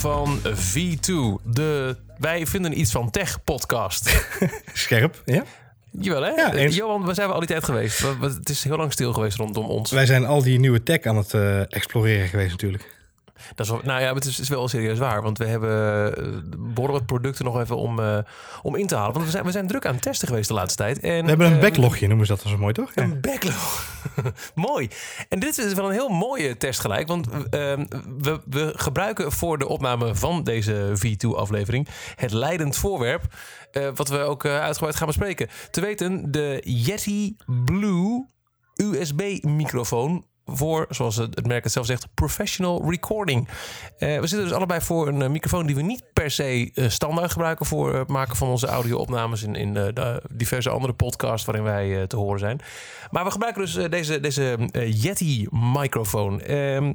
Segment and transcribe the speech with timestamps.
[0.00, 1.12] van V2.
[1.44, 4.24] De Wij vinden iets van tech podcast.
[4.72, 5.44] Scherp, ja.
[5.90, 6.28] Jawel, hè?
[6.30, 6.76] Ja, eens.
[6.76, 8.00] Johan, waar zijn we al die tijd geweest?
[8.00, 9.90] We- we- Het is heel lang stil geweest rondom ons.
[9.90, 12.98] Wij zijn al die nieuwe tech aan het eh, exploreren geweest natuurlijk.
[13.54, 15.22] Dat is wel, nou ja, het is, is wel serieus waar.
[15.22, 16.24] Want we hebben eh,
[16.74, 18.18] behoorlijk producten nog even om, eh,
[18.62, 19.12] om in te halen.
[19.12, 21.00] Want we zijn, we zijn druk aan het testen geweest de laatste tijd.
[21.00, 22.90] En, We hebben een eh, backlogje, noemen ze dat zo mooi, toch?
[22.94, 23.88] Een backlog.
[24.54, 24.88] Mooi.
[25.28, 27.08] En dit is wel een heel mooie test gelijk.
[27.08, 27.86] Want ehm,
[28.18, 33.22] we, we gebruiken voor de opname van deze V2-aflevering het leidend voorwerp.
[33.72, 35.48] eh, wat we ook uitgebreid gaan bespreken.
[35.70, 38.26] Te weten de Yeti Blue
[38.76, 40.24] USB-microfoon.
[40.56, 43.48] Voor, zoals het merk het zelf zegt, professional recording.
[43.98, 46.88] Eh, we zitten dus allebei voor een eh, microfoon die we niet per se eh,
[46.88, 51.64] standaard gebruiken voor het maken van onze audio-opnames in, in de diverse andere podcasts waarin
[51.64, 52.60] wij te horen zijn.
[53.10, 56.40] Maar we gebruiken dus deze, deze Yeti-microfoon.
[56.40, 56.92] Ehm,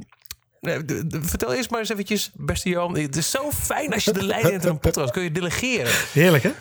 [0.65, 0.77] eh,
[1.21, 2.97] vertel eerst maar eens eventjes, beste Johan.
[2.97, 5.91] Het is zo fijn als je de lijn in een podcast kun je delegeren.
[6.13, 6.51] Heerlijk, hè?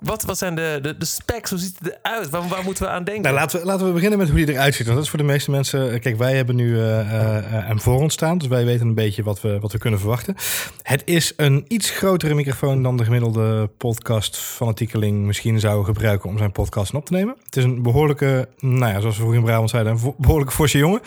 [0.00, 1.50] Wat, wat zijn de, de, specs?
[1.50, 2.30] Hoe ziet het eruit?
[2.30, 3.22] Waar, waar moeten we aan denken?
[3.22, 4.84] Nou, laten we, laten we beginnen met hoe die eruit ziet.
[4.84, 5.92] Want dat is voor de meeste mensen...
[5.92, 8.38] eh, Kijk, wij hebben nu eh, eh, eh, hem voor ons staan.
[8.38, 10.34] Dus wij weten een beetje wat we, wat we kunnen verwachten.
[10.82, 16.52] Het is een iets grotere microfoon dan de gemiddelde podcast-fanatiekeling misschien zou gebruiken om zijn
[16.52, 17.36] podcast op te nemen.
[17.44, 20.78] Het is een behoorlijke, nou ja, zoals we vroeger in Brabant zeiden, een behoorlijke forse
[20.78, 21.00] jongen.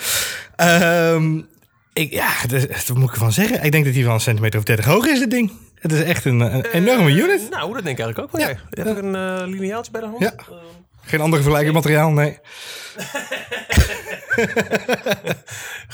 [0.55, 1.37] Ehm,
[1.93, 2.29] ik, ja,
[2.87, 3.63] wat moet ik ervan zeggen?
[3.63, 5.51] Ik denk dat hij wel een centimeter of 30 hoog is, dit ding.
[5.81, 7.49] Het is echt een, een enorme Eh, unit.
[7.49, 8.41] Nou, dat denk ik eigenlijk ook wel.
[8.49, 8.55] Ja.
[8.69, 10.19] Heb ik een eh lineaaltje bij de hand?
[10.19, 10.33] Ja.
[11.01, 12.37] Geen andere vergelijkend materiaal, nee.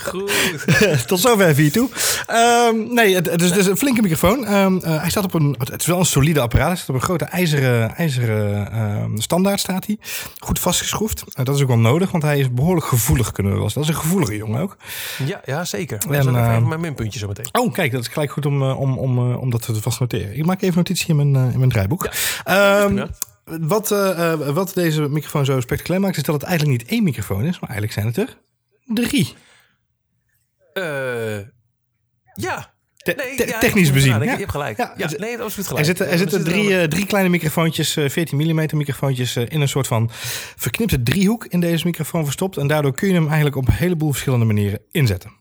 [0.08, 0.32] Goed.
[1.06, 1.88] Tot zover vier toe.
[2.26, 4.44] Ehm, nee, het, is, is een flinke microfoon.
[4.44, 5.56] Ehm, eh, hij staat op een.
[5.58, 6.66] Het is wel een solide apparaat.
[6.66, 9.98] Hij staat op een grote ijzeren, ijzeren ehm, standaard staat hij.
[10.38, 11.24] Goed vastgeschroefd.
[11.32, 13.86] Eh, dat is ook wel nodig, want hij is behoorlijk gevoelig kunnen we wel zeggen.
[13.86, 14.76] Dat is een gevoelige jongen ook.
[15.24, 15.98] Ja, ja zeker.
[16.10, 17.48] En, mijn minpuntje zo meteen.
[17.52, 20.36] Oh, kijk, dat is gelijk goed om, eh, om, om, om dat te vast noteren.
[20.36, 22.08] Ik maak even notitie in mijn, in mijn draaiboek.
[23.60, 27.02] Wat, eh, eh, wat deze microfoon zo spectaculair maakt, is dat het eigenlijk niet één
[27.02, 28.38] microfoon is, maar eigenlijk zijn het er
[29.04, 29.34] drie.
[30.72, 31.38] Eh,
[32.34, 32.76] ja.
[32.96, 34.12] Te- Nee, te- ja, ik technisch bezien.
[34.12, 34.22] ja.
[34.22, 34.76] Je hebt gelijk.
[34.76, 35.86] Ja, Ja, het- nee, absoluut Er gelijk.
[35.86, 39.86] zitten, er zitten we drie, drie kleine microfoontjes, eh, 14 mm microfoontjes, in een soort
[39.86, 40.08] van
[40.56, 42.56] verknipte driehoek in deze microfoon verstopt.
[42.56, 45.32] En daardoor kun je hem eigenlijk op een heleboel verschillende manieren inzetten.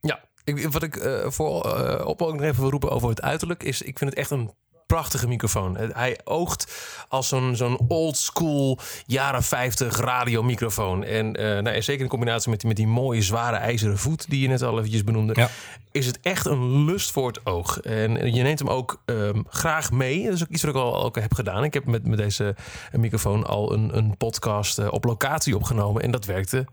[0.00, 1.62] Ja, ik, wat ik voor
[2.04, 4.50] op ook nog even wil roepen over het uiterlijk is, ik vind het echt een
[4.92, 5.76] prachtige microfoon.
[5.76, 6.72] Hij oogt
[7.08, 11.04] als zo'n zo'n old school jaren 50 radiomicrofoon.
[11.04, 14.30] En eh, nou, en zeker in combinatie met die, met die mooie zware ijzeren voet
[14.30, 15.48] die je net al eventjes benoemde, Ja.
[15.92, 17.80] is het echt een lust voor het oog.
[17.80, 20.24] En je neemt hem ook ehm, graag mee.
[20.24, 21.64] Dat is ook iets wat ik al ook heb gedaan.
[21.64, 22.54] Ik heb met, met deze
[22.92, 26.66] microfoon al een, een podcast eh, op locatie opgenomen en dat werkte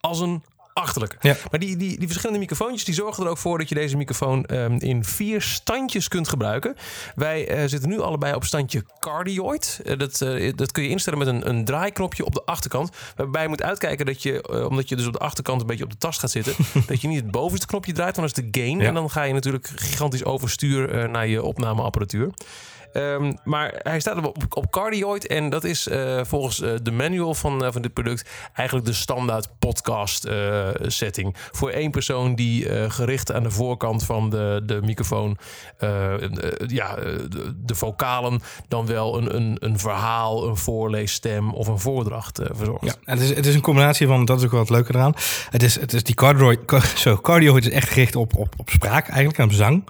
[0.00, 1.16] als een achterlijke.
[1.20, 1.36] Ja.
[1.50, 4.44] Maar die, die, die verschillende microfoontjes die zorgen er ook voor dat je deze microfoon
[4.44, 6.76] ehm, in vier standjes kunt gebruiken.
[7.14, 9.80] Wij eh, zitten nu allebei op standje cardioid.
[9.84, 12.90] Eh, dat, eh, dat kun je instellen met een, een draaiknopje op de achterkant.
[13.16, 15.90] Waarbij je moet uitkijken dat je, omdat je dus op de achterkant een beetje op
[15.90, 16.54] de tast gaat zitten,
[16.86, 18.78] dat je niet het bovenste knopje draait, want dat is de gain.
[18.78, 18.86] Ja.
[18.86, 22.30] En dan ga je natuurlijk gigantisch overstuur naar je opnameapparatuur.
[22.92, 27.34] Ehm, maar hij staat op, op cardioid en dat is eh, volgens eh, de manual
[27.34, 30.28] van, eh, van dit product eigenlijk de standaard podcast
[30.82, 31.36] setting.
[31.50, 35.36] Voor één persoon die gericht aan de voorkant van de, de microfoon,
[36.66, 42.40] ja, de, de vocalen, dan wel een, een, een verhaal, een voorleesstem of een voordracht
[42.50, 42.84] verzorgt.
[42.84, 45.14] Ja, het is, het is een combinatie van, dat is ook wel het leuke eraan.
[45.50, 48.70] Het is, het is die cardioid, car- zo, cardioid is echt gericht op, op, op
[48.70, 49.84] spraak eigenlijk, en op zang.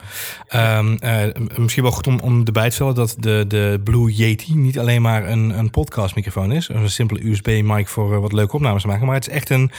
[0.49, 1.25] Ehm, eh,
[1.57, 5.03] misschien wel goed om, om erbij te stellen dat de, de Blue Yeti niet alleen
[5.03, 6.69] maar een, een podcastmicrofoon is.
[6.69, 9.07] Een simpele USB-mic voor eh, wat leuke opnames te maken.
[9.07, 9.71] Maar het is echt een,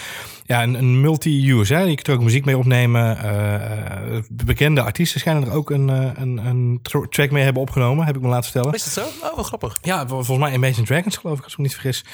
[0.46, 1.76] ja, een, een multi-use.
[1.76, 3.18] Je kunt er ook muziek mee opnemen.
[3.18, 5.88] Eh, eh, bekende artiesten schijnen er ook een,
[6.22, 8.74] een, een tr- track mee hebben opgenomen, heb ik me laten stellen.
[8.74, 9.28] Is dat zo?
[9.28, 9.78] Oh, wel grappig.
[9.82, 12.06] Ja, vol- volgens mij Imagine Dragons, geloof ik, als ik me niet vergis.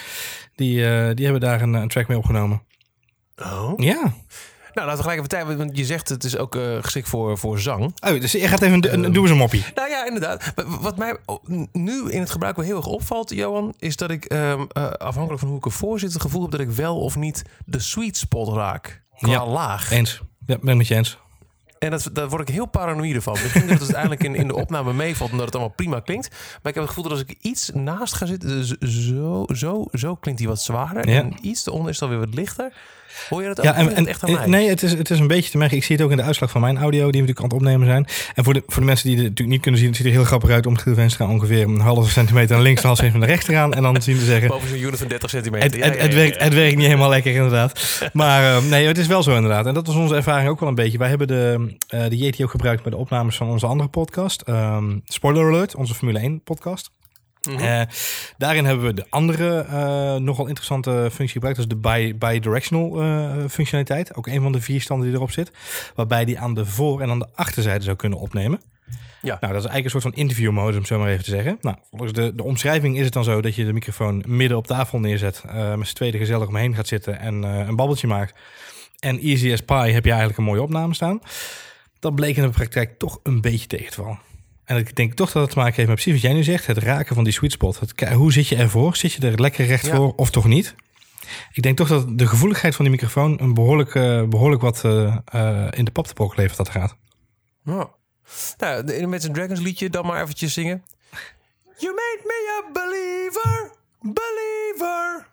[0.56, 0.76] Die,
[1.14, 2.62] die hebben daar een, een track mee opgenomen.
[3.36, 3.74] Oh.
[3.78, 4.14] Ja.
[4.80, 7.38] Nou, laten we gelijk even tijd, want je zegt het is ook eh, geschikt voor,
[7.38, 7.84] voor zang.
[8.08, 9.66] Oh, dus je gaat even, een, een, doe eens een moppie.
[9.76, 10.54] Nou ja, inderdaad.
[10.82, 11.18] Wat mij
[11.72, 15.40] nu in het gebruik wel heel erg opvalt, Johan, is dat ik ehm, eh, afhankelijk
[15.40, 18.18] van hoe ik ervoor zit, het gevoel heb dat ik wel of niet de sweet
[18.18, 19.02] spot raak.
[19.18, 19.48] Qua Ja.
[19.48, 19.92] laag.
[19.92, 20.22] Eens.
[20.46, 21.18] Ja, ben ik met je eens.
[21.80, 23.34] En dat, daar word ik heel paranoïde van.
[23.34, 26.30] Misschien dat het uiteindelijk in, in de opname meevalt en dat het allemaal prima klinkt.
[26.30, 26.40] Maar
[26.72, 28.78] ik heb het gevoel dat als ik iets naast ga zitten, dus
[29.08, 31.10] zo, zo, zo klinkt hij wat zwaarder.
[31.10, 31.20] Ja.
[31.22, 32.74] En iets eronder is dan weer wat lichter.
[33.30, 33.66] Hoor je dat ook?
[33.66, 34.46] Ja, Of en, is het en echt aan mij?
[34.46, 35.78] nee, het is, het is een beetje te merken.
[35.78, 37.54] Ik zie het ook in de uitslag van mijn audio, die we natuurlijk aan het
[37.54, 38.08] opnemen zijn.
[38.36, 40.12] En voor de, voor de mensen die het natuurlijk niet kunnen zien, het ziet er
[40.12, 43.28] heel grappig uit om te gaan ongeveer een halve centimeter naar links, een halve centimeter
[43.28, 43.74] naar rechts te gaan.
[43.74, 45.84] En dan zien te zeggen, Boven zo'n unit van 30 centimeter.
[45.84, 48.00] het, het, werkt, het werkt niet helemaal lekker inderdaad.
[48.14, 49.66] Maar eh, nee, het is wel zo inderdaad.
[49.66, 50.98] En dat was onze ervaring ook wel een beetje.
[50.98, 54.42] Wij hebben de, eh de Yeti ook gebruikt bij de opnames van onze andere podcast.
[54.42, 56.92] Ehm, Spoiler Alert, onze Formule 1 podcast.
[57.48, 57.58] Mhm.
[57.60, 57.82] Eh,
[58.38, 61.58] daarin hebben we de andere eh, nogal interessante functie gebruikt.
[61.58, 64.16] Dat is de bi- bidirectional eh, functionaliteit.
[64.16, 65.52] Ook een van de vier standen die erop zit.
[65.96, 68.62] Waarbij die aan de voor- en aan de achterzijde zou kunnen opnemen.
[69.22, 69.38] Ja.
[69.40, 71.58] Nou, dat is eigenlijk een soort van interview mode, om zo maar even te zeggen.
[71.62, 74.68] Nou, volgens de, de omschrijving is het dan zo dat je de microfoon midden op
[74.68, 75.44] tafel neerzet.
[75.76, 78.40] met z'n tweede gezellig omheen gaat zitten en een babbeltje maakt.
[79.00, 81.20] En easy as pie heb je eigenlijk een mooie opname staan.
[82.00, 84.20] Dat bleek in de praktijk toch een beetje tegen te vallen.
[84.70, 86.66] En ik denk toch dat het te maken heeft met precies wat jij nu zegt.
[86.66, 87.80] Het raken van die sweet spot.
[87.80, 88.96] Het, hoe zit je ervoor?
[88.96, 89.96] Zit je er lekker recht Ja.
[89.96, 90.76] voor of toch niet?
[91.54, 95.18] Ik denk toch dat de gevoeligheid van die microfoon een behoorlijk, eh, behoorlijk wat eh,
[95.26, 96.96] eh, in de pap te brokken levert dat gaat.
[97.64, 97.90] Ja.
[98.58, 100.84] Nou, de Imagine Dragons liedje dan maar eventjes zingen.
[101.78, 105.28] You made me a believer, believer.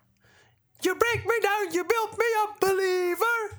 [0.78, 3.50] You break me down, you built me up, believer,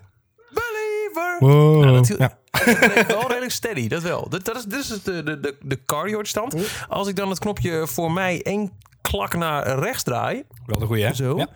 [0.50, 1.36] believer.
[1.40, 1.84] Wow.
[1.84, 2.38] Nou, dat- ja.
[3.08, 4.30] Wel redelijk steady, dat wel.
[4.30, 6.56] Dat, dat is, dit is de, de, de, de cardio stand.
[6.88, 8.72] Als ik dan het knopje voor mij één
[9.02, 11.14] klak naar rechts draai, Wel de goede, hè?
[11.14, 11.38] zo.
[11.38, 11.48] Ja.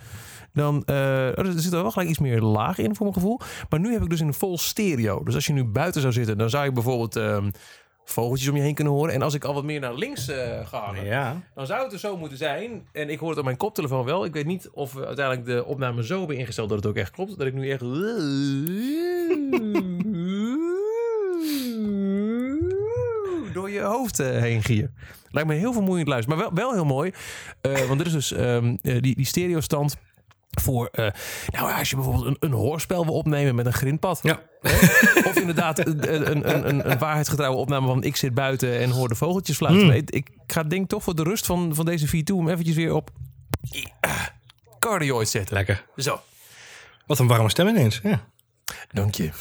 [0.53, 3.39] Dan eh, oh, er zit er wel gelijk iets meer laag in voor mijn gevoel.
[3.69, 5.23] Maar nu heb ik dus een vol stereo.
[5.23, 7.51] Dus als je nu buiten zou zitten, dan zou je bijvoorbeeld ehm,
[8.11, 9.13] vogeltjes om je heen kunnen horen.
[9.13, 11.41] En als ik al wat meer naar links eh, ga Ja.
[11.55, 12.87] dan zou het er zo moeten zijn.
[12.91, 14.25] En ik hoor het op mijn koptelefoon wel.
[14.25, 17.11] Ik weet niet of we uiteindelijk de opname zo hebben ingesteld dat het ook echt
[17.11, 17.37] klopt.
[17.37, 17.79] Dat ik nu echt.
[23.53, 24.89] door je hoofd eh, heen gier.
[25.29, 26.37] Lijkt me heel vermoeiend luisteren.
[26.37, 27.11] Maar wel, wel heel mooi.
[27.61, 29.95] Eh, want dit is dus ehm, eh, die, die stereostand
[30.59, 30.89] voor...
[30.91, 31.07] eh,
[31.47, 34.19] nou, als je bijvoorbeeld een, een hoorspel wil opnemen met een grindpad.
[34.23, 34.41] Ja.
[35.27, 39.15] Of inderdaad een, een, een, een, waarheidsgetrouwe opname van ik zit buiten en hoor de
[39.15, 39.83] vogeltjes fluiten.
[39.83, 39.95] Hmm.
[39.95, 42.93] Ik, ik ga denk toch voor de rust van, van deze V2 om eventjes weer
[42.93, 43.09] op
[43.99, 44.25] ah,
[44.79, 45.55] cardioid zetten.
[45.55, 45.85] Lekker.
[45.97, 46.19] Zo,
[47.05, 47.99] Wat een warme stem ineens.
[48.03, 48.23] Ja.
[48.91, 49.29] dank je.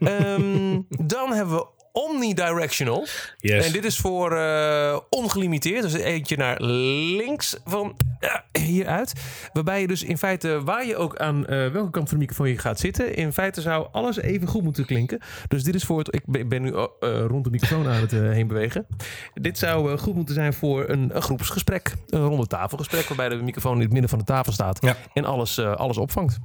[0.00, 1.66] Ehm, dan hebben we
[2.04, 3.06] omnidirectional.
[3.38, 3.66] Yes.
[3.66, 5.82] En dit is voor eh, ongelimiteerd.
[5.82, 9.12] Dus eentje naar links van ja, hieruit.
[9.52, 12.48] Waarbij je dus in feite, waar je ook aan eh, welke kant van de microfoon
[12.48, 15.18] je gaat zitten, in feite zou alles even goed moeten klinken.
[15.48, 16.14] Dus dit is voor het.
[16.14, 18.86] Ik ben, nu oh, eh, rond de microfoon aan het eh, heen bewegen.
[19.34, 23.36] Dit zou eh, goed moeten zijn voor een, een groepsgesprek, een ronde tafelgesprek, waarbij de
[23.36, 24.96] microfoon in het midden van de tafel staat Ja.
[25.14, 26.38] en alles, eh, alles opvangt.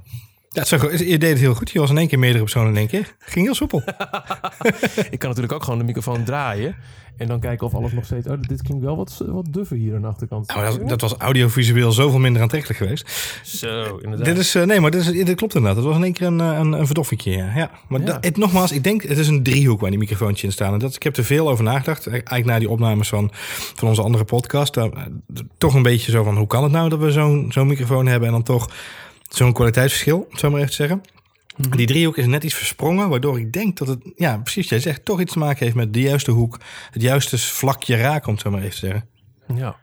[0.54, 1.70] Ja, het is je deed het heel goed.
[1.70, 3.14] Je was in één keer meerdere personen in één keer.
[3.18, 3.82] Ging heel soepel.
[5.10, 6.76] Ik kan natuurlijk ook gewoon de microfoon draaien
[7.16, 8.26] en dan kijken of alles nog steeds.
[8.26, 10.48] Oh, dit klinkt wel wat, wat duffer hier aan de achterkant.
[10.48, 13.10] Nou, dat, dat was audiovisueel zoveel minder aantrekkelijk geweest.
[13.44, 14.24] Zo, inderdaad.
[14.26, 15.76] Dit is, eh, nee, maar dit, is, dit klopt inderdaad.
[15.82, 17.30] Dat was in één keer een, eh, een, een verdoffingje.
[17.30, 17.52] Ja.
[17.54, 17.70] Ja.
[17.88, 18.06] Maar Ja.
[18.06, 20.72] dat- het, nogmaals, ik denk, het is een driehoek waar die microfoontjes in staan.
[20.72, 22.06] En dat, ik heb er veel over nagedacht.
[22.06, 23.30] Eigenlijk na die opnames van,
[23.74, 24.76] van onze andere podcast.
[24.76, 24.86] Eh,
[25.58, 28.28] toch een beetje zo van, hoe kan het nou dat we zo'n zo'n microfoon hebben
[28.28, 28.70] en dan toch
[29.36, 31.02] zo'n kwaliteitsverschil, om het zo maar even te zeggen.
[31.56, 35.04] Die driehoek is net iets versprongen, waardoor ik denk dat het, ja, precies, jij zegt,
[35.04, 36.60] toch iets te maken heeft met de juiste hoek,
[36.90, 39.08] het juiste vlakje raken, om het zo maar even te zeggen.
[39.54, 39.76] Ja.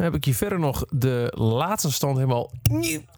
[0.00, 2.52] Dan heb ik hier verder nog de laatste stand helemaal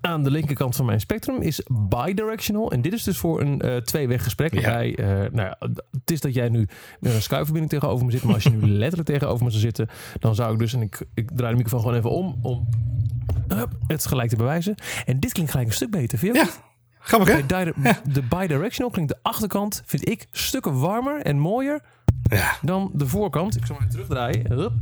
[0.00, 1.42] aan de linkerkant van mijn spectrum.
[1.42, 2.72] Is bidirectional.
[2.72, 4.54] En dit is dus voor een eh tweeweg gesprek.
[4.54, 5.56] Waarbij, eh, nou ja,
[5.90, 6.68] het is dat jij nu
[7.00, 8.22] met een schuifverbinding tegenover me zit.
[8.22, 9.88] Maar als je nu letterlijk tegenover me zou zitten,
[10.18, 12.68] dan zou ik dus, en ik, ik draai de microfoon gewoon even om, om
[13.48, 14.74] hup, het gelijk te bewijzen.
[15.04, 16.48] En dit klinkt gelijk een stuk beter, vind je Ja,
[16.98, 17.72] grappig hè?
[18.12, 21.82] De bidirectional klinkt de achterkant, vind ik, stukken warmer en mooier
[22.32, 23.56] Ja, dan de voorkant.
[23.56, 24.52] Ik zal maar terugdraaien.
[24.52, 24.72] Hup.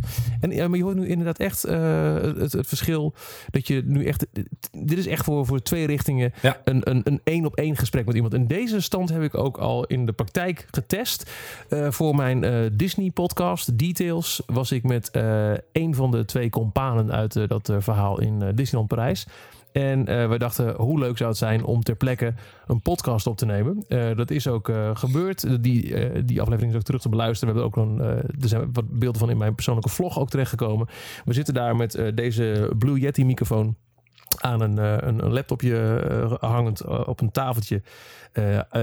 [0.40, 3.14] En, ja, maar je hoort nu inderdaad echt eh, het, het verschil.
[3.50, 4.26] Dat je nu echt...
[4.72, 6.60] Dit is echt voor, voor twee richtingen Ja.
[6.64, 8.34] een, een, een één op één gesprek met iemand.
[8.34, 11.30] En deze stand heb ik ook al in de praktijk getest.
[11.68, 15.10] Eh, voor mijn eh, Disney podcast Details was ik met
[15.72, 19.26] een van de twee companen uit dat verhaal in Disneyland Parijs.
[19.72, 22.34] En eh we dachten, hoe leuk zou het zijn om ter plekke
[22.66, 23.84] een podcast op te nemen.
[23.88, 25.62] Eh, dat is ook eh, gebeurd.
[25.62, 27.54] Die, die aflevering is ook terug te beluisteren.
[27.54, 30.86] We hebben ook eh, er zijn wat beelden van in mijn persoonlijke vlog ook terechtgekomen.
[31.24, 33.76] We zitten daar met deze Blue Yeti microfoon
[34.38, 37.82] aan een, eh, een, een laptopje eh, hangend eh, op een tafeltje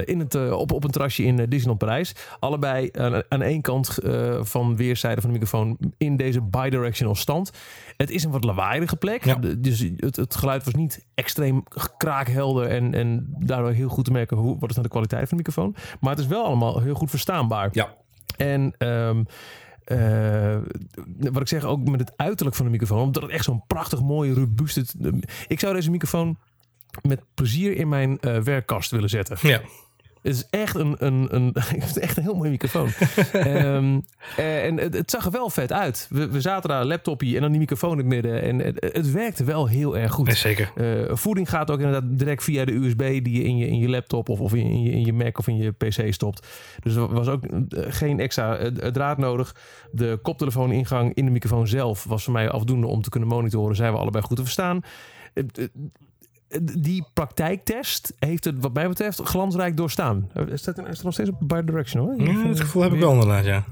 [0.06, 2.16] in het, op, op een terrasje in Disneyland Parijs.
[2.40, 3.98] Allebei aan, aan één kant
[4.40, 7.52] van weerszijden van de microfoon in deze bidirectional stand.
[7.98, 9.26] Het is een wat lawaaierige plek.
[9.26, 9.36] Ja.
[9.58, 11.64] Dus het, het geluid was niet extreem
[11.98, 15.38] kraakhelder en, en daardoor heel goed te merken hoe, wat is nou de kwaliteit van
[15.38, 15.76] de microfoon.
[16.00, 17.70] Maar het is wel allemaal heel goed verstaanbaar.
[17.72, 17.96] ja.
[18.38, 19.24] En ehm,
[19.88, 20.58] eh,
[21.20, 24.02] wat ik zeg, ook met het uiterlijk van de microfoon, omdat het echt zo'n prachtig
[24.02, 24.86] mooie, robuuste.
[25.48, 26.38] Ik zou deze microfoon
[27.02, 29.38] met plezier in mijn eh, werkkast willen zetten.
[29.42, 29.62] Ja.
[30.22, 31.54] Het is echt een, een, een,
[32.00, 32.90] echt een heel mooie microfoon.
[33.34, 34.00] Ehm,
[34.38, 36.08] eh, en het, het zag er wel vet uit.
[36.10, 38.42] We, we zaten daar, laptopje en dan die microfoon in het midden.
[38.42, 40.26] En het, het werkte wel heel erg goed.
[40.26, 40.72] Nee, zeker.
[40.76, 43.90] Eh, voeding gaat ook inderdaad direct via de USB die je in je, in je
[43.90, 46.48] laptop of, of in, je, in je Mac of in je PC stopt.
[46.84, 49.56] Dus er was ook eh, geen extra draad nodig.
[49.92, 53.76] De koptelefooningang in de microfoon zelf was voor mij afdoende om te kunnen monitoren.
[53.76, 54.82] Zijn we allebei goed te verstaan.
[56.58, 60.30] Eh, eh, Die praktijktest heeft het wat mij betreft glansrijk doorstaan.
[60.34, 62.14] Eh, Staat er nog steeds op bidirectional?
[62.18, 62.24] Hè?
[62.24, 63.66] Ja, dat gevoel heb ik wel inderdaad, ja.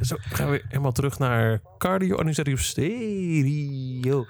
[0.00, 2.22] Zo gaan we helemaal terug naar cardio.
[2.22, 4.26] Nu zit hij op stereo.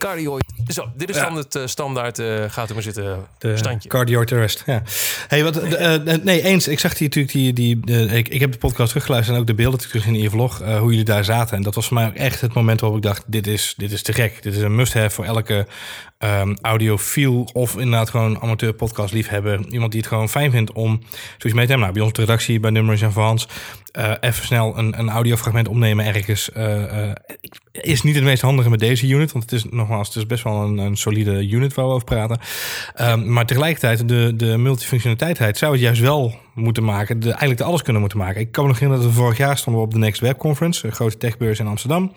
[0.00, 0.38] Cardio.
[0.66, 1.24] Zo, dit is Ja.
[1.24, 2.18] dan het eh, standaard.
[2.18, 3.88] eh, gaat u maar zitten De standje.
[3.88, 4.82] cardio arrest, ja.
[5.28, 6.68] Hey, wat, de, eh, eh, nee, eens.
[6.68, 9.48] Ik zag die natuurlijk die, die de, ik, ik heb de podcast teruggeluisterd en ook
[9.48, 11.56] de beelden terug in je vlog, eh, hoe jullie daar zaten.
[11.56, 13.92] En dat was voor mij ook echt het moment waarop ik dacht, dit is, dit
[13.92, 14.42] is te gek.
[14.42, 15.66] Dit is een must-have voor elke
[16.18, 19.66] ehm audiofiel of inderdaad gewoon amateur podcast liefhebber.
[19.68, 21.78] Iemand die het gewoon fijn vindt om zoiets mee te hebben.
[21.80, 23.48] Nou, bij ons de redactie, bij Nummers en Vans,
[23.92, 26.52] eh, even snel een, een audiofragment opnemen ergens.
[26.52, 27.16] eh, eh,
[27.72, 30.44] is niet het meest handige met deze unit, want het is nogmaals, het is best
[30.44, 32.40] wel een, een solide unit waar we over praten.
[33.00, 37.20] Um, maar tegelijkertijd, de, de multifunctionaliteit zou het juist wel moeten maken.
[37.20, 38.40] De, eigenlijk de alles kunnen moeten maken.
[38.40, 40.38] Ik kan me nog herinneren dat we vorig jaar stonden we op de Next Web
[40.38, 42.12] Conference, een grote techbeurs in Amsterdam.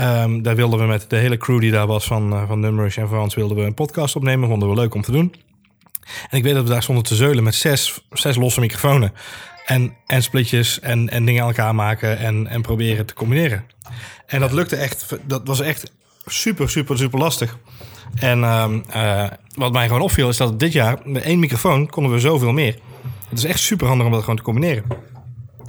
[0.00, 2.96] Um, daar wilden we met de hele crew die daar was van, uh, van Numbers
[2.96, 4.48] en Frans, wilden we een podcast opnemen.
[4.48, 5.34] Vonden we leuk om te doen.
[6.30, 9.08] En ik weet dat we daar stonden te zeulen met zes, zes losse microfoons.
[9.66, 13.64] En, en splitjes en, en dingen aan elkaar maken en, en proberen te combineren.
[14.26, 15.92] En dat lukte echt, dat was echt
[16.26, 17.58] super, super, super lastig.
[18.14, 22.12] En um, uh, wat mij gewoon opviel is dat dit jaar met één microfoon konden
[22.12, 22.78] we zoveel meer.
[23.28, 24.84] Het is echt super handig om dat gewoon te combineren.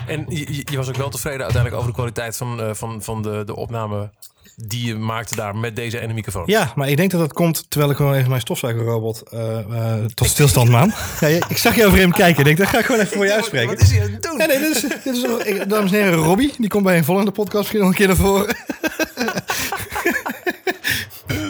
[0.08, 3.22] En je, je was ook wel tevreden uiteindelijk over de kwaliteit van, uh, van, van
[3.22, 4.10] de, de opname
[4.56, 6.44] die je maakte daar met deze ene microfoon.
[6.46, 10.06] Ja, maar ik denk dat dat komt terwijl ik gewoon even mijn stofzuigerrobot uh, uh,
[10.06, 10.94] tot stilstand maan.
[11.20, 12.40] ja, ik zag je over hem kijken.
[12.40, 13.70] Ik denk, dat ga ik gewoon even voor je uitspreken.
[13.70, 14.38] Wat is hij aan het doen?
[14.38, 16.54] Nee, nee, dit is, dit is, dames en heren, Robbie.
[16.58, 18.56] Die komt bij een volgende podcast misschien nog een keer naar voren.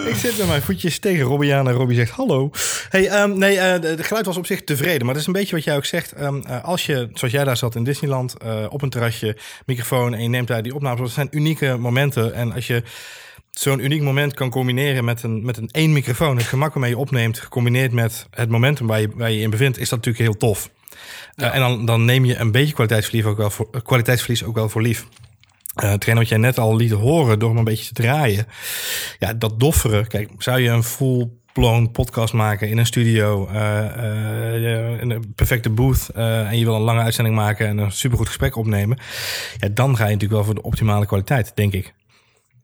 [0.07, 2.51] ik zit met mijn voetjes tegen Robbie aan en Robbie zegt hallo.
[2.89, 5.05] Hey, um, nee, uh, de, de, geluid was op zich tevreden.
[5.05, 6.21] Maar dat is een beetje wat jij ook zegt.
[6.21, 10.13] Um, uh, als je, zoals jij daar zat in Disneyland, uh, op een terrasje, microfoon
[10.13, 10.99] en je neemt daar die opnames.
[10.99, 12.33] Dat zijn unieke momenten.
[12.33, 12.83] En als je
[13.51, 16.97] zo'n uniek moment kan combineren met een, met een één microfoon, het gemak waarmee je
[16.97, 20.39] opneemt, gecombineerd met het momentum waar je, waar je in bevindt, is dat natuurlijk heel
[20.39, 20.69] tof.
[21.35, 21.51] Ja.
[21.51, 24.81] en dan, dan neem je een beetje kwaliteitsverlies ook wel voor, kwaliteitsverlies ook wel voor
[24.81, 25.05] lief.
[25.83, 28.47] Uh, hetgeen wat jij net al liet horen door hem een beetje te draaien.
[29.19, 30.07] Ja, dat dofferen.
[30.07, 33.57] Kijk, zou je een full blown podcast maken in een studio, uh,
[33.97, 38.27] uh, in een perfecte booth en je wil een lange uitzending maken en een supergoed
[38.27, 38.97] gesprek opnemen,
[39.57, 41.93] ja, dan ga je natuurlijk wel voor de optimale kwaliteit, denk ik.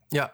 [0.07, 0.33] Ja,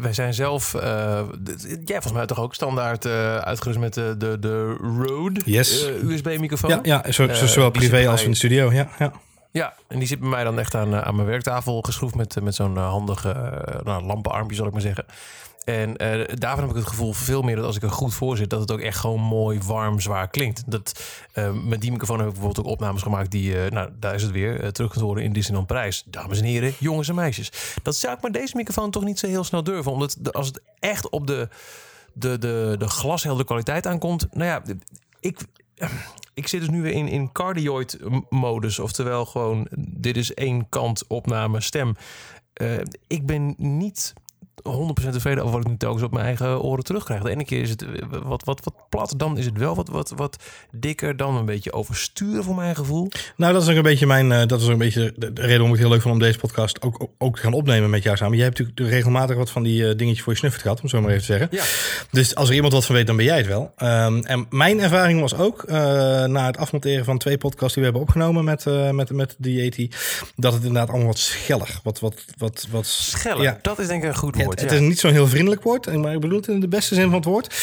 [0.00, 4.76] wij zijn zelf, jij volgens mij toch ook standaard uitgerust met de, de, de
[5.06, 5.86] Rode yes.
[6.04, 6.70] USB-microfoon.
[6.70, 8.72] Ja, ja zo, zo, zowel privé als in de studio.
[8.72, 9.12] Ja, ja.
[9.54, 12.54] Ja, en die zit bij mij dan echt aan, aan mijn werktafel geschroefd met, met
[12.54, 15.04] zo'n handige nou, lampenarmpje, zal ik maar zeggen.
[15.64, 15.94] En
[16.34, 18.60] daarvan heb ik het gevoel veel meer dat als ik er goed voor zit, dat
[18.60, 20.62] het ook echt gewoon mooi, warm, zwaar klinkt.
[20.66, 21.02] Dat,
[21.64, 24.72] met die microfoon heb ik bijvoorbeeld ook opnames gemaakt die, nou daar is het weer,
[24.72, 26.04] terug te horen in Disneyland Parijs.
[26.06, 27.52] Dames en heren, jongens en meisjes.
[27.82, 29.92] Dat zou ik met deze microfoon toch niet zo heel snel durven.
[29.92, 31.48] Omdat als het echt op de,
[32.12, 34.62] de, de, de glashelder kwaliteit aankomt, nou ja,
[35.20, 35.38] ik,
[36.34, 37.98] ik zit dus nu weer in, in cardioid
[38.28, 38.78] modus.
[38.78, 41.96] Oftewel gewoon, dit is één kant opname stem.
[42.62, 44.12] Uh, ik ben niet
[44.68, 47.22] 100% tevreden over wat ik nu telkens op mijn eigen oren terugkrijg.
[47.22, 47.88] De ene keer is het eh,
[48.22, 50.36] wat, wat, wat plat, dan is het wel wat, wat, wat
[50.70, 53.08] dikker, dan een beetje oversturen voor mijn gevoel.
[53.36, 55.40] Nou, dat is ook een beetje mijn, uh, dat is ook een beetje de, de
[55.40, 57.52] reden waarom ik het heel leuk vond om deze podcast ook, ook, ook te gaan
[57.52, 58.36] opnemen met jou samen.
[58.36, 61.00] Jij hebt natuurlijk regelmatig wat van die uh, dingetjes voor je snuffert gehad, om zo
[61.00, 61.48] maar even te zeggen.
[61.50, 61.64] Ja.
[62.10, 63.72] Dus als er iemand wat van weet, dan ben jij het wel.
[63.82, 65.74] Um, en mijn ervaring was ook, uh,
[66.24, 69.90] na het afmonteren van twee podcasts die we hebben opgenomen met, met, met die
[70.36, 73.42] dat het inderdaad allemaal wat scheller, wat, wat, wat, wat scheller.
[73.42, 73.58] Ja.
[73.62, 74.53] Dat is denk ik een goed woord.
[74.60, 74.76] Het, ja.
[74.76, 77.14] is niet zo'n heel vriendelijk woord, maar ik bedoel het in de beste zin van
[77.14, 77.54] het woord.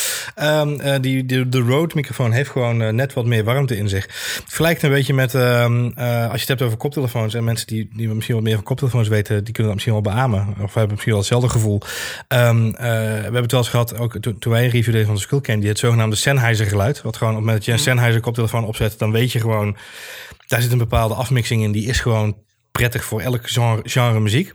[0.42, 3.90] Um, uh, die, de, de Rode microfoon heeft gewoon uh, net wat meer warmte in
[3.90, 4.04] zich.
[4.04, 7.68] Het vergelijkt een beetje met, um, uh, als je het hebt over koptelefoons en mensen
[7.68, 10.48] die, die misschien wat meer van koptelefoons weten, die kunnen dat misschien wel beamen.
[10.62, 11.82] Of hebben misschien wel hetzelfde gevoel.
[12.28, 15.16] Um, we hebben het wel eens gehad, ook to, toen wij een review deden van
[15.16, 17.02] de Skullcandy, het zogenaamde Sennheiser geluid.
[17.02, 19.78] Wat gewoon op het moment dat je een Sennheiser koptelefoon opzet, dan weet je gewoon,
[20.48, 22.36] daar zit een bepaalde afmixing in, die is gewoon
[22.72, 24.54] prettig voor elk genre, genre muziek.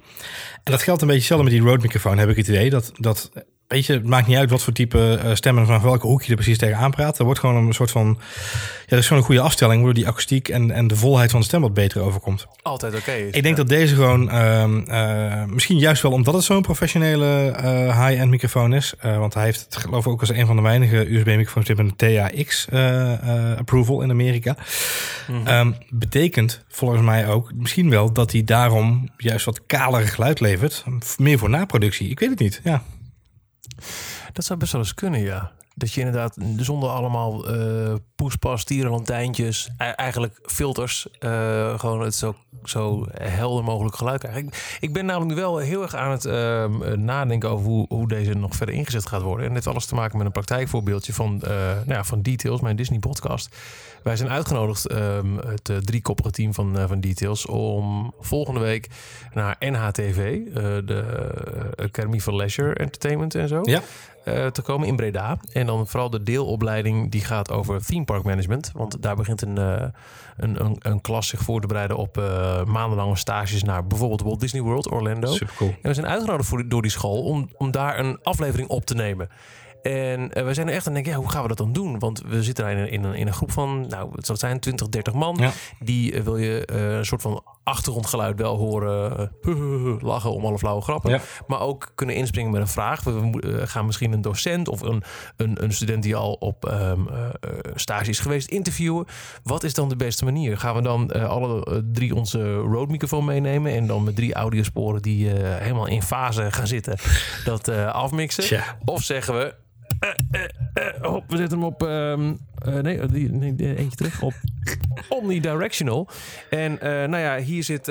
[0.62, 2.70] En dat geldt een beetje hetzelfde met die Rode microfoon, heb ik het idee.
[2.70, 3.30] Dat, dat
[3.68, 6.28] weet je, het maakt niet uit wat voor type uh, stemmen van welke hoek je
[6.28, 7.18] er precies tegenaan praat.
[7.18, 8.18] Er wordt gewoon een soort van,
[8.87, 11.40] ja, er is gewoon een goede afstelling, waardoor die akoestiek en, en de volheid van
[11.40, 12.46] de stem wat beter overkomt.
[12.62, 13.12] Altijd oké.
[13.12, 18.30] Ik denk dat deze gewoon, uh, misschien juist wel omdat het zo'n professionele uh, high-end
[18.30, 21.68] microfoon is, want hij heeft het geloof ik ook als een van de weinige USB-microfoons
[21.68, 22.68] met een TAX
[23.58, 24.56] approval in Amerika.
[25.28, 25.54] Mm -hmm.
[25.54, 30.85] um, betekent volgens mij ook misschien wel dat hij daarom juist wat kaler geluid levert,
[31.16, 32.08] meer voor naproductie.
[32.08, 32.61] Ik weet het niet.
[32.64, 32.82] Ja.
[34.32, 35.52] Dat zou best wel eens kunnen, ja.
[35.78, 43.06] Dat je inderdaad zonder allemaal uh, poespas, tierenlantijntjes, eigenlijk filters, uh, gewoon het zo, zo
[43.12, 44.78] helder mogelijk geluid krijgt.
[44.80, 48.35] Ik, ben namelijk nu wel heel erg aan het uh, nadenken over hoe, hoe deze
[48.35, 49.47] nog verder ingezet gaat worden.
[49.47, 52.99] En dit alles te maken met een praktijkvoorbeeldje van, nou ja, van Details, mijn Disney
[52.99, 53.56] podcast.
[54.02, 58.88] Wij zijn uitgenodigd, um, het driekoppige team van, van Details, om volgende week
[59.35, 60.38] naar NHTV,
[60.85, 61.04] de
[61.76, 63.83] Academy for Leisure Entertainment en zo, ja.
[64.52, 65.38] Te komen in Breda.
[65.52, 68.71] En dan vooral de deelopleiding die gaat over theme park management.
[68.75, 69.90] Want daar begint een, een,
[70.37, 72.16] een, een klas zich voor te bereiden op
[72.66, 75.33] maandenlange stages naar bijvoorbeeld Walt Disney World, Orlando.
[75.33, 75.68] Supercool.
[75.68, 78.95] En we zijn uitgenodigd voor, door die school om, om daar een aflevering op te
[78.95, 79.28] nemen.
[79.83, 81.99] En we zijn er echt aan denken, ja, hoe gaan we dat dan doen?
[81.99, 84.37] Want we zitten daar in een, in een, in een groep van, nou, het zal
[84.37, 85.37] zijn 20, 30 man.
[85.38, 85.50] Ja.
[85.78, 89.30] Die wil je uh, een soort van achtergrondgeluid wel horen
[90.11, 91.11] lachen om alle flauwe grappen.
[91.11, 91.20] Ja.
[91.46, 93.02] Maar ook kunnen inspringen met een vraag.
[93.02, 95.02] We, we gaan misschien een docent of een,
[95.37, 97.08] een, een student die al op um,
[97.75, 99.06] stage is geweest interviewen.
[99.42, 100.58] Wat is dan de beste manier?
[100.58, 105.28] Gaan we dan alle drie onze Rode microfoon meenemen en dan met drie audiosporen die
[105.28, 106.99] helemaal in fase gaan zitten
[107.44, 108.44] dat afmixen?
[108.85, 109.54] Of zeggen we,
[110.00, 110.42] uh, uh,
[110.74, 111.82] uh, hop, we zetten hem op.
[111.82, 112.38] Um,
[112.82, 114.22] nee, die, nee, eentje terug.
[114.22, 114.34] Op
[115.18, 116.08] omnidirectional.
[116.50, 117.88] En nou ja, hier zit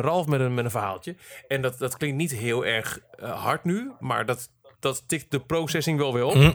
[0.00, 1.16] Ralf met een, met een verhaaltje.
[1.48, 4.48] En dat, dat klinkt niet heel erg hard nu, maar dat,
[4.80, 6.34] dat tikt de processing wel weer op.
[6.34, 6.54] Mm.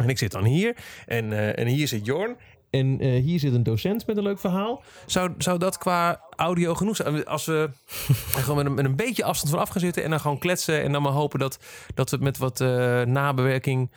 [0.00, 0.76] En ik zit dan hier.
[1.06, 2.36] En, en hier zit Jorn.
[2.70, 4.82] En uh, hier zit een docent met een leuk verhaal.
[5.06, 7.24] Zou, zou dat qua audio genoeg zijn?
[7.24, 7.70] Als we
[8.44, 10.82] gewoon met een, met een beetje afstand van af gaan zitten en dan gewoon kletsen.
[10.82, 11.58] En dan maar hopen dat,
[11.94, 13.90] dat we het met wat uh, nabewerking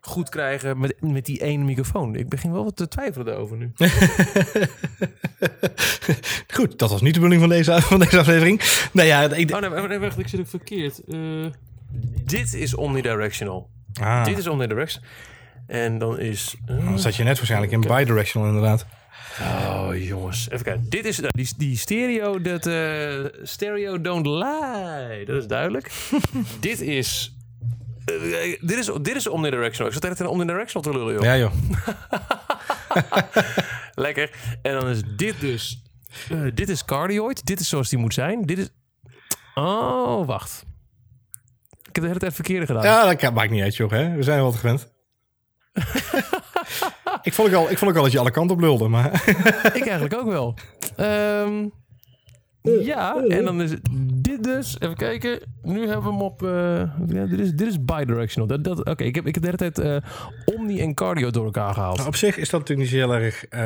[0.00, 2.14] goed krijgen met, met die ene microfoon.
[2.14, 3.72] Ik begin wel wat te twijfelen daarover nu.
[6.54, 8.60] goed, dat was niet de bedoeling van deze, van deze aflevering.
[8.92, 9.50] Nou ja, ik...
[9.50, 11.00] Oh nee, nee, wacht, ik zit ook verkeerd.
[11.06, 11.46] Uh,
[12.24, 13.70] dit is omnidirectional.
[14.00, 14.24] Ah.
[14.24, 15.08] Dit is omnidirectional.
[15.66, 16.56] En dan is...
[16.70, 18.86] Uh, dan zat je net waarschijnlijk in bidirectional inderdaad.
[19.40, 20.86] Oh jongens, even kijken.
[20.88, 25.24] Dit is uh, die, die stereo, dat uh, stereo don't lie.
[25.24, 25.90] Dat is duidelijk.
[26.60, 27.32] dit is...
[28.10, 29.92] Uh, dit is, dit is omnidirectional.
[29.92, 31.22] Ik zat net in omnidirectional te lullen, joh.
[31.22, 31.52] Ja, joh.
[34.04, 34.30] Lekker.
[34.62, 35.82] En dan is dit dus...
[36.32, 37.46] Uh, dit is cardioid.
[37.46, 38.42] Dit is zoals die moet zijn.
[38.42, 38.68] Dit is...
[39.54, 40.64] Oh, wacht.
[41.70, 42.82] Ik heb de hele tijd verkeerde gedaan.
[42.82, 43.90] Ja, dat maakt niet uit, joh.
[43.90, 44.14] Hè?
[44.14, 44.92] We zijn wel gewend.
[47.22, 49.12] ik, vond ook al, ik vond ook al dat je alle kanten op lulde, maar...
[49.74, 50.54] ik eigenlijk ook wel.
[50.96, 51.72] Um,
[52.62, 53.70] ja, en dan is
[54.12, 54.76] dit dus...
[54.78, 55.40] Even kijken.
[55.62, 56.42] Nu hebben we hem op...
[56.42, 56.50] Uh,
[57.06, 58.48] ja, dit, is, dit is bidirectional.
[58.48, 61.30] Dat, dat, Oké, okay, ik, heb, ik heb de hele tijd uh, Omni en Cardio
[61.30, 61.96] door elkaar gehaald.
[61.96, 63.44] Nou, op zich is dat natuurlijk niet zo heel erg...
[63.50, 63.60] Uh,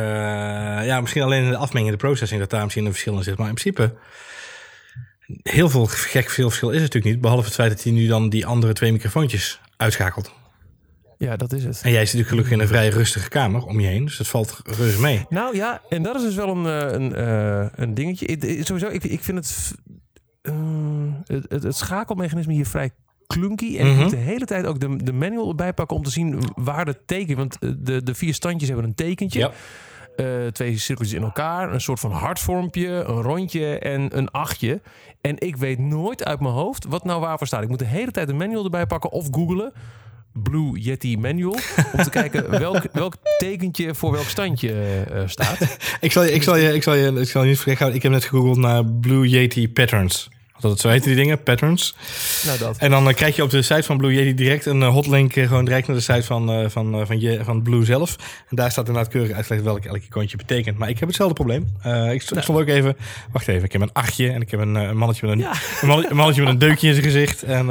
[0.86, 2.40] ja, misschien alleen in de afmenging, de processing...
[2.40, 3.38] dat daar misschien een verschil in zit.
[3.38, 3.94] Maar in principe...
[5.42, 7.22] Heel veel gek veel verschil is het natuurlijk niet.
[7.22, 10.32] Behalve het feit dat hij nu dan die andere twee microfoontjes uitschakelt.
[11.22, 11.80] Ja, dat is het.
[11.82, 14.04] En jij zit natuurlijk gelukkig in een vrij rustige kamer om je heen.
[14.04, 15.26] Dus dat valt reuze mee.
[15.28, 18.26] Nou ja, en dat is dus wel een, een, een, een dingetje.
[18.26, 19.74] Ik, sowieso, ik, ik vind het,
[20.42, 20.54] uh,
[21.26, 22.90] het, het, schakelmechanisme hier vrij
[23.26, 23.78] clunky.
[23.78, 23.98] En mm -hmm.
[23.98, 26.84] ik moet de hele tijd ook de, de manual erbij pakken om te zien waar
[26.84, 27.36] de teken...
[27.36, 29.38] Want de, de vier standjes hebben een tekentje.
[29.38, 29.50] Ja.
[30.16, 31.72] Uh, twee cirkeltjes in elkaar.
[31.72, 34.80] Een soort van hartvormpje, een rondje en een achtje.
[35.20, 37.62] En ik weet nooit uit mijn hoofd wat nou waarvoor staat.
[37.62, 39.72] Ik moet de hele tijd de manual erbij pakken of googlen.
[40.32, 41.58] Blue Yeti manual.
[41.92, 45.78] Om te kijken welk, welk tekentje voor welk standje uh, staat.
[46.00, 47.94] ik, zal je, ik, zal je, ik, zal je, ik zal je niet vergeten.
[47.94, 50.28] Ik heb net gegoogeld naar Blue Yeti patterns.
[50.60, 51.94] Dat zo heten die dingen, patterns.
[52.46, 52.76] Nou, dat.
[52.76, 55.36] En dan uh, krijg je op de site van Blue Yeti direct een uh, hotlink
[55.36, 58.16] uh, gewoon direct naar de site van, van, van, je, van Blue zelf.
[58.48, 60.78] En daar staat inderdaad keurig uitgelegd welk elk icoontje betekent.
[60.78, 61.66] Maar ik heb hetzelfde probleem.
[61.84, 62.96] Ik, ik stond ook even,
[63.32, 65.52] wacht even, ik heb een achtje en ik heb een, een mannetje met een, Ja.
[65.80, 67.42] een, mannetje, een mannetje met een deukje in zijn gezicht.
[67.42, 67.66] En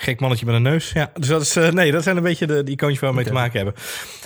[0.00, 0.92] gek mannetje met een neus.
[0.92, 3.16] Ja, dus dat is, uh, nee, dat zijn een beetje de, de icoontjes waar we
[3.16, 3.74] mee te maken hebben.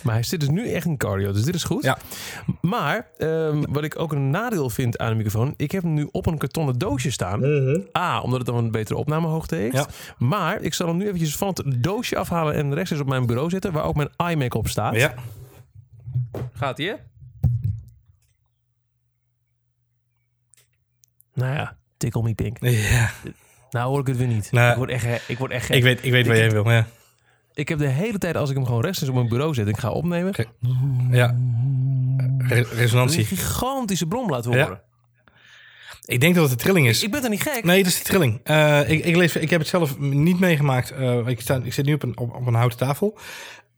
[0.02, 1.82] Maar hij zit dus nu echt in cardio, dus dit is goed.
[1.82, 1.98] Ja.
[2.60, 5.54] Maar ehm, wat ik ook een nadeel vind aan de microfoon...
[5.56, 7.44] ik heb hem nu op een kartonnen doosje staan.
[7.98, 9.76] A, omdat het dan een betere opnamehoogte heeft.
[9.76, 9.86] Ja.
[10.18, 12.54] Maar ik zal hem nu eventjes van het doosje afhalen...
[12.54, 13.72] en rechts eens op mijn bureau zetten...
[13.72, 14.94] waar ook mijn iMac op staat.
[14.94, 15.14] Ja.
[16.52, 16.94] Gaat ie, hè?
[21.34, 22.56] Nou ja, tickle me pink.
[22.60, 23.10] Ja.
[23.74, 24.52] Nou hoor ik het weer niet.
[24.52, 25.76] Nou, ik, word echt, ik word echt gek.
[25.76, 26.70] Ik weet, ik weet waar Ik- jij wil.
[26.70, 26.86] Ja.
[27.54, 29.70] Ik heb de hele tijd, als ik hem gewoon rechtstreeks op mijn bureau zet en
[29.72, 30.34] ik ga opnemen,
[31.10, 31.36] ja.
[32.38, 33.24] Re- een resonantie.
[33.24, 34.66] gigantische brom laten horen.
[34.68, 34.82] Ja.
[36.04, 37.02] Ik denk dat het de trilling is.
[37.02, 37.64] Ik ben er niet gek.
[37.64, 38.40] Nee, dat is de trilling.
[38.44, 40.90] Eh, ik, ik, lees, ik heb het zelf niet meegemaakt.
[40.90, 43.18] Eh, ik, sta, ik zit nu op een, op, op een houten tafel.